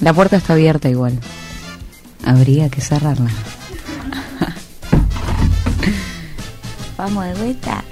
La 0.00 0.14
puerta 0.14 0.36
está 0.36 0.54
abierta 0.54 0.88
igual. 0.88 1.18
Habría 2.24 2.68
que 2.68 2.80
cerrarla. 2.80 3.30
Vamos 6.96 7.24
de 7.24 7.34
vuelta. 7.34 7.84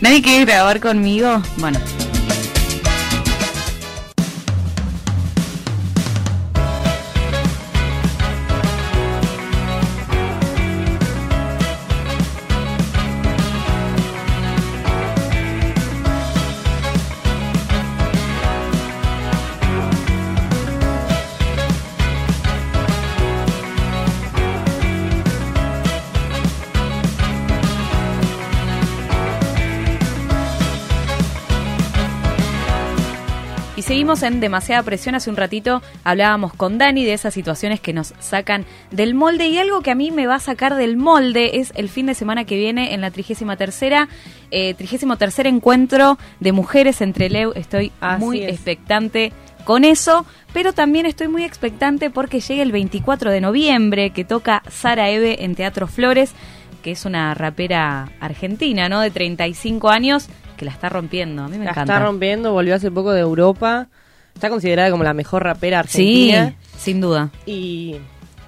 ¿Nadie 0.00 0.22
quiere 0.22 0.44
grabar 0.44 0.80
conmigo? 0.80 1.42
Bueno. 1.58 1.78
Seguimos 33.98 34.22
en 34.22 34.38
demasiada 34.38 34.84
presión. 34.84 35.16
Hace 35.16 35.28
un 35.28 35.34
ratito 35.34 35.82
hablábamos 36.04 36.54
con 36.54 36.78
Dani 36.78 37.04
de 37.04 37.14
esas 37.14 37.34
situaciones 37.34 37.80
que 37.80 37.92
nos 37.92 38.14
sacan 38.20 38.64
del 38.92 39.12
molde 39.12 39.48
y 39.48 39.58
algo 39.58 39.80
que 39.80 39.90
a 39.90 39.96
mí 39.96 40.12
me 40.12 40.28
va 40.28 40.36
a 40.36 40.38
sacar 40.38 40.76
del 40.76 40.96
molde 40.96 41.58
es 41.58 41.72
el 41.74 41.88
fin 41.88 42.06
de 42.06 42.14
semana 42.14 42.44
que 42.44 42.56
viene 42.56 42.94
en 42.94 43.00
la 43.00 43.10
33 43.10 43.58
tercera, 43.58 44.08
eh, 44.52 44.76
encuentro 45.46 46.16
de 46.38 46.52
mujeres 46.52 47.00
entre 47.00 47.28
Leu. 47.28 47.50
Estoy 47.56 47.90
muy 48.20 48.44
expectante 48.44 49.32
con 49.64 49.82
eso, 49.82 50.24
pero 50.52 50.72
también 50.72 51.04
estoy 51.04 51.26
muy 51.26 51.42
expectante 51.42 52.08
porque 52.08 52.38
llega 52.38 52.62
el 52.62 52.70
24 52.70 53.32
de 53.32 53.40
noviembre 53.40 54.10
que 54.10 54.24
toca 54.24 54.62
Sara 54.70 55.10
Eve 55.10 55.44
en 55.44 55.56
Teatro 55.56 55.88
Flores, 55.88 56.34
que 56.84 56.92
es 56.92 57.04
una 57.04 57.34
rapera 57.34 58.12
argentina, 58.20 58.88
¿no? 58.88 59.00
De 59.00 59.10
35 59.10 59.88
años 59.88 60.28
que 60.58 60.66
la 60.66 60.72
está 60.72 60.90
rompiendo. 60.90 61.44
A 61.44 61.48
mí 61.48 61.56
me 61.56 61.64
la 61.64 61.70
encanta. 61.70 61.94
está 61.94 62.04
rompiendo, 62.04 62.52
volvió 62.52 62.74
hace 62.74 62.90
poco 62.90 63.12
de 63.12 63.20
Europa. 63.20 63.86
Está 64.34 64.50
considerada 64.50 64.90
como 64.90 65.04
la 65.04 65.14
mejor 65.14 65.44
rapera 65.44 65.78
argentina. 65.78 66.54
Sí, 66.74 66.78
sin 66.78 67.00
duda. 67.00 67.30
Y 67.46 67.96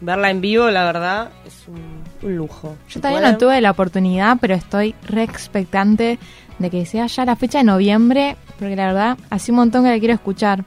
verla 0.00 0.30
en 0.30 0.40
vivo, 0.40 0.70
la 0.70 0.84
verdad, 0.84 1.30
es 1.46 1.66
un, 1.66 2.04
lujo. 2.36 2.76
Yo 2.88 3.00
todavía 3.00 3.32
no 3.32 3.36
tuve 3.36 3.60
la 3.60 3.70
oportunidad, 3.70 4.38
pero 4.40 4.54
estoy 4.54 4.94
re 5.06 5.22
expectante 5.24 6.18
de 6.58 6.70
que 6.70 6.86
sea 6.86 7.06
ya 7.06 7.24
la 7.24 7.36
fecha 7.36 7.58
de 7.58 7.64
noviembre, 7.64 8.36
porque 8.58 8.76
la 8.76 8.86
verdad, 8.86 9.18
hace 9.28 9.52
un 9.52 9.56
montón 9.56 9.84
que 9.84 9.90
la 9.90 9.98
quiero 9.98 10.14
escuchar. 10.14 10.64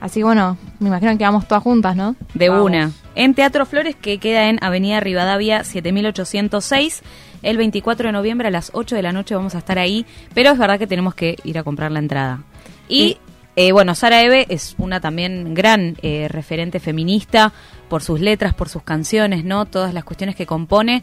Así 0.00 0.20
que 0.20 0.24
bueno, 0.24 0.56
me 0.78 0.88
imagino 0.88 1.16
que 1.16 1.24
vamos 1.24 1.46
todas 1.46 1.62
juntas, 1.62 1.94
¿no? 1.94 2.16
De 2.34 2.48
una. 2.48 2.90
En 3.14 3.34
Teatro 3.34 3.66
Flores, 3.66 3.96
que 3.96 4.18
queda 4.18 4.48
en 4.48 4.58
Avenida 4.62 5.00
Rivadavia 5.00 5.64
7806. 5.64 7.02
El 7.42 7.56
24 7.56 8.08
de 8.08 8.12
noviembre 8.12 8.48
a 8.48 8.50
las 8.50 8.70
8 8.74 8.96
de 8.96 9.02
la 9.02 9.12
noche 9.12 9.34
vamos 9.34 9.54
a 9.54 9.58
estar 9.58 9.78
ahí, 9.78 10.06
pero 10.34 10.50
es 10.50 10.58
verdad 10.58 10.78
que 10.78 10.86
tenemos 10.86 11.14
que 11.14 11.36
ir 11.44 11.58
a 11.58 11.64
comprar 11.64 11.90
la 11.90 11.98
entrada. 11.98 12.42
Y 12.88 13.18
eh, 13.56 13.72
bueno, 13.72 13.94
Sara 13.94 14.22
Eve 14.22 14.46
es 14.48 14.74
una 14.78 15.00
también 15.00 15.54
gran 15.54 15.96
eh, 16.02 16.28
referente 16.28 16.80
feminista 16.80 17.52
por 17.88 18.02
sus 18.02 18.20
letras, 18.20 18.54
por 18.54 18.68
sus 18.68 18.82
canciones, 18.82 19.44
¿no? 19.44 19.66
Todas 19.66 19.92
las 19.92 20.04
cuestiones 20.04 20.36
que 20.36 20.46
compone, 20.46 21.02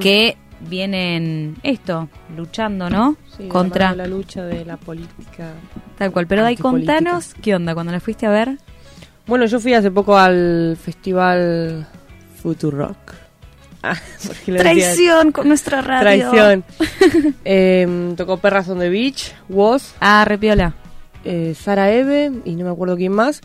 que 0.00 0.36
vienen 0.60 1.56
esto, 1.62 2.08
luchando, 2.36 2.88
¿no? 2.90 3.16
Contra 3.48 3.94
la 3.94 4.06
lucha 4.06 4.44
de 4.44 4.64
la 4.64 4.76
política. 4.76 5.54
Tal 5.96 6.12
cual, 6.12 6.26
pero 6.26 6.44
ahí 6.44 6.56
contanos, 6.56 7.34
¿qué 7.42 7.54
onda 7.54 7.74
cuando 7.74 7.92
la 7.92 8.00
fuiste 8.00 8.26
a 8.26 8.30
ver? 8.30 8.58
Bueno, 9.28 9.44
yo 9.44 9.60
fui 9.60 9.74
hace 9.74 9.90
poco 9.90 10.16
al 10.16 10.76
festival 10.82 11.86
Futurock 12.42 12.96
Ah, 13.82 13.94
Traición 14.46 15.32
con 15.32 15.46
nuestra 15.48 15.82
radio. 15.82 16.30
Traición. 16.30 16.64
Em, 17.44 18.16
tocó 18.16 18.38
Perras 18.38 18.68
on 18.68 18.78
the 18.78 18.88
Beach, 18.88 19.34
Was. 19.48 19.94
Ah, 20.00 20.24
repiola. 20.26 20.74
Eh, 21.24 21.54
Sara 21.54 21.92
Eve 21.92 22.32
y 22.44 22.56
no 22.56 22.64
me 22.64 22.70
acuerdo 22.70 22.96
quién 22.96 23.12
más. 23.12 23.40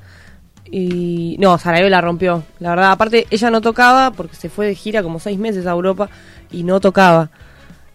Y 0.65 1.35
no, 1.39 1.57
Sara 1.57 1.79
Eve 1.79 1.89
la 1.89 2.01
rompió. 2.01 2.43
La 2.59 2.69
verdad, 2.69 2.91
aparte 2.91 3.27
ella 3.29 3.51
no 3.51 3.61
tocaba 3.61 4.11
porque 4.11 4.35
se 4.35 4.49
fue 4.49 4.65
de 4.65 4.75
gira 4.75 5.03
como 5.03 5.19
seis 5.19 5.37
meses 5.37 5.67
a 5.67 5.71
Europa 5.71 6.09
y 6.49 6.63
no 6.63 6.79
tocaba. 6.79 7.29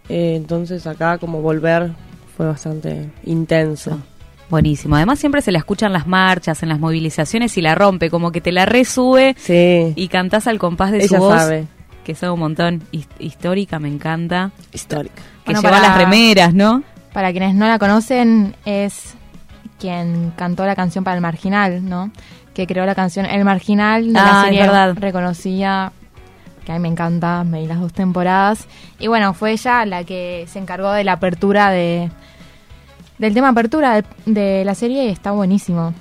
Eh, 0.09 0.35
entonces 0.37 0.87
acá 0.87 1.19
como 1.19 1.43
volver 1.43 1.91
fue 2.37 2.47
bastante 2.47 3.11
intenso. 3.25 3.99
Ah, 4.01 4.18
buenísimo. 4.51 4.97
Además 4.97 5.19
siempre 5.19 5.43
se 5.43 5.53
la 5.53 5.59
escuchan 5.59 5.93
las 5.93 6.07
marchas, 6.07 6.63
en 6.63 6.69
las 6.69 6.79
movilizaciones 6.79 7.57
y 7.57 7.63
la 7.63 7.75
rompe, 7.75 8.11
como 8.11 8.33
que 8.33 8.41
te 8.41 8.53
la 8.53 8.67
resube 8.67 9.35
sí. 9.39 9.93
y 9.95 10.09
cantás 10.09 10.47
al 10.47 10.59
compás 10.59 10.93
de 10.93 11.07
su 11.07 11.17
voz. 11.17 11.39
Sabe 11.39 11.67
que 12.09 12.15
son 12.15 12.31
un 12.31 12.41
montón 12.41 12.83
histórica, 13.19 13.79
me 13.79 13.89
encanta. 13.89 14.51
Histórica. 14.73 15.23
Que 15.45 15.53
lleva 15.53 15.79
las 15.79 15.95
remeras, 15.95 16.55
¿no? 16.55 16.83
Para 17.13 17.33
quienes 17.33 17.55
no 17.55 17.69
la 17.69 17.79
conocen, 17.79 18.57
es 18.65 19.15
quien 19.79 20.33
cantó 20.35 20.65
la 20.65 20.75
canción 20.75 21.05
para 21.05 21.17
el 21.17 21.21
Marginal, 21.21 21.87
¿no? 21.87 22.11
Que 22.55 22.67
creó 22.67 22.87
la 22.87 22.95
canción 22.95 23.27
El 23.27 23.45
Marginal 23.45 24.07
de 24.07 24.13
la 24.15 24.41
ah, 24.41 24.45
serie 24.45 24.63
verdad. 24.63 24.97
reconocida, 24.99 25.93
que 26.65 26.73
a 26.73 26.77
mí 26.77 26.81
me 26.81 26.89
encanta, 26.89 27.45
me 27.45 27.61
di 27.61 27.67
las 27.67 27.79
dos 27.79 27.93
temporadas. 27.93 28.67
Y 28.99 29.09
bueno, 29.09 29.35
fue 29.35 29.53
ella 29.53 29.85
la 29.85 30.05
que 30.05 30.47
se 30.49 30.59
encargó 30.59 30.93
de 30.93 31.05
la 31.05 31.13
apertura 31.13 31.71
de 31.71 32.11
del 33.19 33.35
tema 33.35 33.49
apertura 33.49 34.03
de, 34.27 34.65
la 34.65 34.75
serie 34.75 35.05
y 35.05 35.09
está 35.09 35.33
buenísimo. 35.33 35.95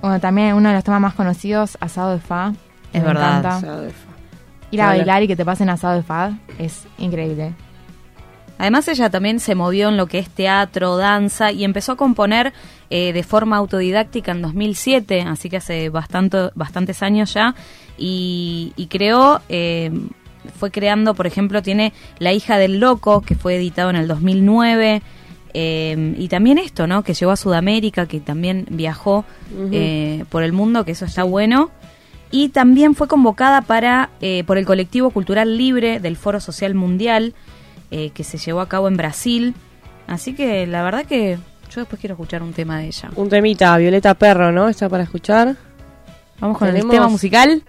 Bueno, 0.00 0.20
también 0.20 0.54
uno 0.54 0.68
de 0.70 0.74
los 0.74 0.84
temas 0.84 1.00
más 1.00 1.14
conocidos, 1.14 1.76
Asado 1.80 2.12
de 2.12 2.20
Fa. 2.20 2.52
Es 2.92 3.02
verdad. 3.02 3.44
Asado 3.44 3.82
de 3.82 3.90
Fa. 3.90 4.10
Ir 4.70 4.82
a 4.82 4.86
bailar 4.86 5.22
y 5.22 5.28
que 5.28 5.36
te 5.36 5.44
pasen 5.44 5.68
asado 5.68 5.96
de 5.96 6.02
fad 6.02 6.32
es 6.58 6.86
increíble. 6.98 7.54
Además 8.58 8.86
ella 8.88 9.08
también 9.10 9.40
se 9.40 9.54
movió 9.54 9.88
en 9.88 9.96
lo 9.96 10.06
que 10.06 10.18
es 10.18 10.28
teatro, 10.28 10.96
danza 10.96 11.50
y 11.50 11.64
empezó 11.64 11.92
a 11.92 11.96
componer 11.96 12.52
eh, 12.90 13.12
de 13.12 13.22
forma 13.22 13.56
autodidáctica 13.56 14.32
en 14.32 14.42
2007, 14.42 15.22
así 15.22 15.48
que 15.48 15.56
hace 15.56 15.88
bastante, 15.88 16.50
bastantes 16.54 17.02
años 17.02 17.32
ya, 17.32 17.54
y, 17.96 18.86
creó, 18.90 19.40
eh, 19.48 19.90
fue 20.58 20.70
creando, 20.70 21.14
por 21.14 21.26
ejemplo, 21.26 21.62
tiene 21.62 21.92
La 22.18 22.32
hija 22.32 22.58
del 22.58 22.80
loco, 22.80 23.22
que 23.22 23.34
fue 23.34 23.56
editado 23.56 23.90
en 23.90 23.96
el 23.96 24.06
2009, 24.06 25.02
eh, 25.54 26.14
y 26.18 26.28
también 26.28 26.58
esto, 26.58 26.86
¿no? 26.86 27.02
Que 27.02 27.14
llegó 27.14 27.32
a 27.32 27.36
Sudamérica, 27.36 28.06
que 28.06 28.20
también 28.20 28.66
viajó 28.70 29.24
por 30.30 30.42
el 30.42 30.52
mundo, 30.52 30.84
que 30.84 30.92
eso 30.92 31.04
está 31.04 31.24
bueno 31.24 31.70
y 32.30 32.50
también 32.50 32.94
fue 32.94 33.08
convocada 33.08 33.62
para 33.62 34.10
eh, 34.20 34.44
por 34.46 34.58
el 34.58 34.64
colectivo 34.64 35.10
cultural 35.10 35.56
libre 35.56 36.00
del 36.00 36.16
Foro 36.16 36.40
Social 36.40 36.74
Mundial 36.74 37.34
eh, 37.90 38.10
que 38.10 38.22
se 38.22 38.38
llevó 38.38 38.60
a 38.60 38.68
cabo 38.68 38.88
en 38.88 38.96
Brasil. 38.96 39.54
Así 40.06 40.34
que 40.34 40.66
la 40.66 40.82
verdad 40.82 41.04
que 41.04 41.38
yo 41.70 41.80
después 41.80 42.00
quiero 42.00 42.14
escuchar 42.14 42.42
un 42.42 42.52
tema 42.52 42.78
de 42.78 42.86
ella. 42.86 43.10
Un 43.16 43.28
temita, 43.28 43.76
Violeta 43.76 44.14
Perro, 44.14 44.52
¿no? 44.52 44.68
Está 44.68 44.88
para 44.88 45.02
escuchar. 45.02 45.56
Vamos 46.40 46.58
con 46.58 46.68
el 46.68 46.88
tema 46.88 47.08
musical. 47.08 47.62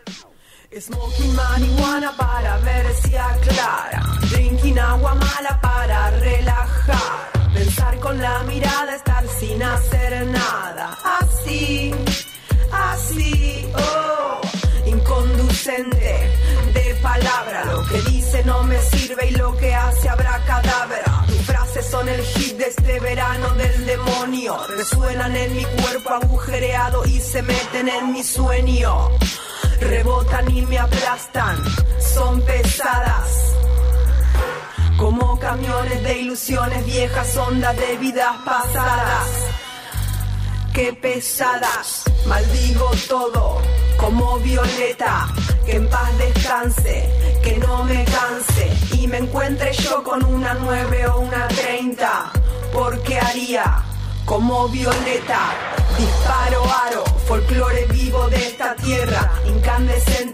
Smoking 0.79 1.35
marihuana 1.35 2.11
para 2.15 2.57
ver 2.59 2.85
si 2.93 3.15
aclara. 3.15 4.03
Drinking 4.31 4.79
agua 4.79 5.15
mala 5.15 5.59
para 5.61 6.11
relajar. 6.11 7.30
Pensar 7.73 7.99
con 8.01 8.21
la 8.21 8.43
mirada, 8.43 8.95
estar 8.95 9.25
sin 9.39 9.63
hacer 9.63 10.27
nada. 10.27 10.97
Así, 11.21 11.93
así, 12.69 13.65
oh 13.75 14.41
de 16.73 16.95
palabra. 17.01 17.63
Lo 17.63 17.85
que 17.85 18.01
dice 18.11 18.43
no 18.43 18.63
me 18.63 18.77
sirve 18.77 19.29
y 19.29 19.31
lo 19.35 19.55
que 19.55 19.73
hace 19.73 20.09
habrá 20.09 20.37
cadáver. 20.45 21.03
Tus 21.27 21.41
frases 21.45 21.85
son 21.85 22.09
el 22.09 22.21
hit 22.21 22.57
de 22.57 22.65
este 22.65 22.99
verano 22.99 23.49
del 23.51 23.85
demonio. 23.85 24.57
Resuenan 24.67 25.33
en 25.33 25.55
mi 25.55 25.63
cuerpo 25.63 26.09
agujereado 26.09 27.05
y 27.05 27.21
se 27.21 27.41
meten 27.41 27.87
en 27.87 28.11
mi 28.11 28.21
sueño. 28.21 29.11
Rebotan 29.79 30.51
y 30.57 30.61
me 30.63 30.77
aplastan, 30.77 31.57
son 31.99 32.41
pesadas. 32.41 33.60
Como 35.01 35.39
camiones 35.39 36.03
de 36.03 36.19
ilusiones 36.19 36.85
viejas, 36.85 37.35
ondas 37.35 37.75
de 37.75 37.97
vidas 37.97 38.37
pasadas. 38.45 39.29
Qué 40.75 40.93
pesadas, 40.93 42.03
maldigo 42.27 42.91
todo 43.09 43.57
como 43.97 44.37
Violeta, 44.37 45.27
que 45.65 45.77
en 45.77 45.89
paz 45.89 46.15
descanse, 46.19 47.09
que 47.41 47.57
no 47.57 47.83
me 47.83 48.05
canse. 48.05 48.71
Y 49.01 49.07
me 49.07 49.17
encuentre 49.17 49.73
yo 49.73 50.03
con 50.03 50.23
una 50.23 50.53
9 50.53 51.07
o 51.07 51.19
una 51.21 51.47
30, 51.47 52.31
porque 52.71 53.17
haría 53.19 53.83
como 54.25 54.69
Violeta, 54.69 55.49
disparo 55.97 56.63
aro, 56.85 57.03
folclore 57.27 57.85
vivo 57.87 58.29
de 58.29 58.37
esta 58.37 58.75
tierra, 58.75 59.31
incandescente 59.47 60.30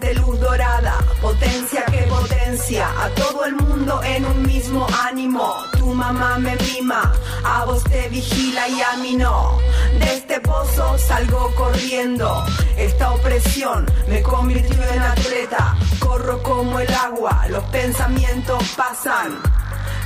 en 4.16 4.24
un 4.24 4.42
mismo 4.42 4.86
ánimo. 5.08 5.56
Tu 5.78 5.86
mamá 5.86 6.38
me 6.38 6.56
mima, 6.56 7.12
a 7.44 7.64
vos 7.64 7.82
te 7.84 8.08
vigila 8.08 8.68
y 8.68 8.80
a 8.80 8.96
mí 9.02 9.16
no. 9.16 9.58
De 9.98 10.14
este 10.14 10.40
pozo 10.40 10.98
salgo 10.98 11.54
corriendo. 11.54 12.44
Esta 12.76 13.12
opresión 13.12 13.86
me 14.08 14.22
convirtió 14.22 14.82
en 14.82 15.00
atleta. 15.00 15.76
Corro 15.98 16.42
como 16.42 16.80
el 16.80 16.92
agua, 16.94 17.46
los 17.48 17.64
pensamientos 17.64 18.62
pasan, 18.76 19.38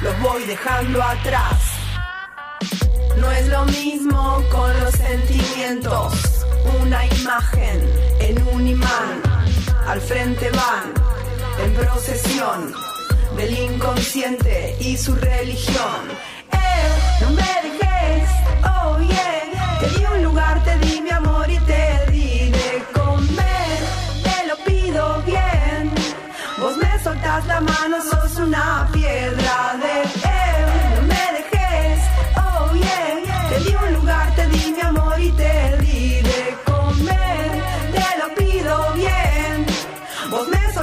los 0.01 0.21
voy 0.21 0.45
dejando 0.45 1.03
atrás. 1.03 1.61
No 3.17 3.31
es 3.31 3.49
lo 3.49 3.65
mismo 3.67 4.43
con 4.51 4.81
los 4.81 4.95
sentimientos. 4.95 6.13
Una 6.81 7.07
imagen 7.07 7.91
en 8.21 8.49
un 8.49 8.67
imán. 8.67 9.23
Al 9.87 10.01
frente 10.01 10.49
van 10.51 10.93
en 11.65 11.75
procesión 11.75 12.92
del 13.37 13.59
inconsciente 13.59 14.77
y 14.81 14.97
su 14.97 15.15
religión. 15.15 16.01
Eh, 16.53 17.21
no 17.21 17.31
me 17.31 17.43
dejes, 17.43 18.31
oh 18.65 18.99
yeah. 19.01 19.79
Te 19.81 19.99
di 19.99 20.05
un 20.05 20.23
lugar, 20.23 20.63
te 20.65 20.79
di 20.79 21.02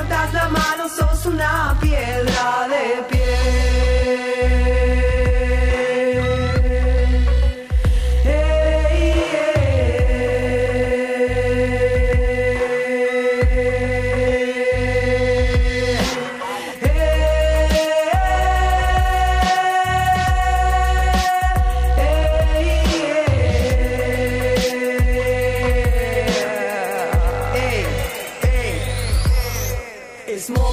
Soltás 0.09 0.33
la 0.33 0.49
mano, 0.49 0.89
sos 0.89 1.27
una 1.27 1.77
piedra 1.79 2.67
de 2.67 3.03
piel. 30.29 30.69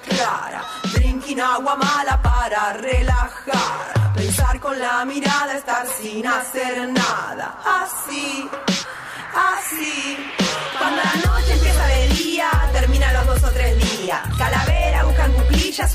clara, 0.00 0.64
drinking 0.94 1.40
agua 1.40 1.76
mala 1.76 2.20
para 2.22 2.72
relajar, 2.74 4.12
pensar 4.14 4.60
con 4.60 4.78
la 4.78 5.04
mirada, 5.04 5.56
estar 5.56 5.86
sin 5.86 6.26
hacer 6.26 6.88
nada, 6.88 7.58
así, 7.64 8.48
así. 9.34 10.16
Cuando 10.78 11.02
la 11.02 11.14
noche 11.26 11.52
empieza 11.52 11.86
de 11.86 11.94
día, 11.94 12.05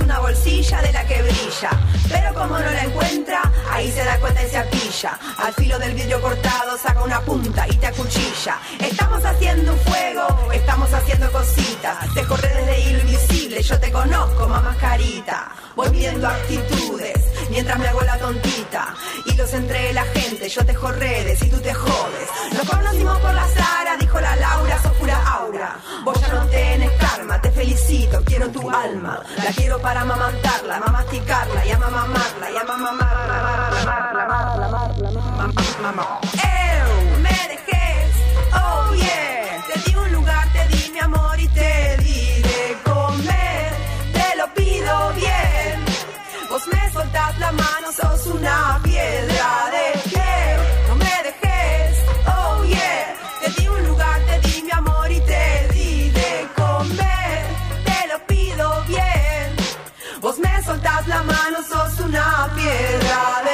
una 0.03 0.19
bolsilla 0.19 0.81
de 0.81 0.91
la 0.91 1.05
que 1.05 1.21
brilla. 1.21 1.69
Pero 2.09 2.33
como 2.33 2.59
no 2.59 2.71
la 2.71 2.83
encuentra, 2.83 3.41
ahí 3.71 3.91
se 3.91 4.03
da 4.03 4.19
cuenta 4.19 4.43
y 4.43 4.49
se 4.49 4.57
apilla. 4.57 5.19
Al 5.37 5.53
filo 5.53 5.79
del 5.79 5.93
vidrio 5.93 6.21
cortado 6.21 6.77
saca 6.77 7.03
una 7.03 7.21
punta 7.21 7.65
y 7.69 7.75
te 7.77 7.87
acuchilla. 7.87 8.57
Estamos 8.79 9.23
haciendo 9.23 9.73
un 9.73 9.79
fuego, 9.79 10.51
estamos 10.51 10.93
haciendo 10.93 11.31
cositas. 11.31 12.13
Te 12.13 12.23
corre 12.23 12.49
desde 12.49 12.79
hilo 12.81 12.99
invisible, 12.99 13.61
yo 13.61 13.79
te 13.79 13.91
conozco, 13.91 14.47
mamá 14.47 14.75
carita. 14.79 15.51
Voy 15.75 15.89
viendo 15.89 16.27
actitudes 16.27 17.19
mientras 17.49 17.79
me 17.79 17.87
hago 17.87 18.01
la 18.01 18.17
tontita. 18.17 18.93
Y 19.25 19.35
los 19.35 19.53
entre 19.53 19.93
la 19.93 20.03
gente, 20.05 20.49
yo 20.49 20.65
tejo 20.65 20.91
redes 20.91 21.41
y 21.43 21.49
tú 21.49 21.57
te 21.59 21.73
jodes. 21.73 22.29
Nos 22.53 22.69
conocimos 22.69 23.17
por 23.19 23.33
la 23.33 23.47
Sara, 23.47 23.97
dijo 23.97 24.19
la 24.19 24.35
Laura, 24.35 24.81
sos 24.81 24.91
aura. 25.09 25.77
Vos 26.03 26.19
ya 26.19 26.27
no 26.29 26.45
tenés 26.47 26.91
karma, 26.91 27.41
te 27.41 27.51
felicito, 27.51 28.20
quiero 28.31 28.49
tu 28.49 28.69
alma. 28.69 29.21
La 29.43 29.51
quiero 29.51 29.79
para 29.81 30.01
amamantarla, 30.01 30.79
mamasticarla 30.79 31.65
y 31.65 31.71
amamarla 31.71 32.51
y 32.51 32.57
amamarla. 32.57 33.11
¡Ew! 36.33 37.19
Me 37.21 37.35
dejes, 37.51 38.15
oh 38.53 38.93
yeah. 38.95 39.61
Te 39.67 39.79
di 39.81 39.95
un 39.97 40.11
lugar, 40.13 40.47
te 40.53 40.60
manos 61.43 61.65
sos 61.65 61.99
una 62.05 62.47
piedra 62.55 63.50